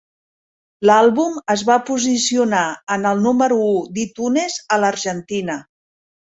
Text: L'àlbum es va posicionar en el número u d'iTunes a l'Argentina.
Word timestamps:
L'àlbum 0.89 1.35
es 1.55 1.63
va 1.67 1.75
posicionar 1.89 2.63
en 2.97 3.07
el 3.11 3.23
número 3.29 3.61
u 3.69 3.79
d'iTunes 3.99 4.59
a 4.79 4.83
l'Argentina. 4.85 5.63